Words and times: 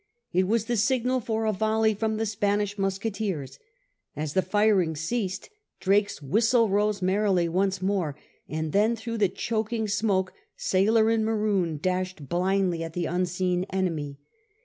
It 0.33 0.47
was 0.47 0.65
the 0.65 0.77
signal 0.77 1.19
for 1.19 1.45
a 1.45 1.53
volley 1.53 1.93
from 1.93 2.17
the 2.17 2.25
Spanish 2.25 2.75
musketeers. 2.75 3.59
As 4.15 4.33
the 4.33 4.41
firing 4.41 4.95
ceased 4.95 5.51
Drake's 5.79 6.23
whistle 6.23 6.69
rose 6.69 7.03
merrily 7.03 7.47
once 7.47 7.83
more, 7.83 8.15
and 8.49 8.71
then 8.71 8.95
through 8.95 9.19
the 9.19 9.29
choking 9.29 9.87
smoke 9.87 10.33
sailor 10.55 11.11
and 11.11 11.23
Maroon 11.23 11.77
dashed 11.77 12.27
blindly 12.27 12.83
at 12.83 12.93
the 12.93 13.05
unseen 13.05 13.65
enemy. 13.69 14.17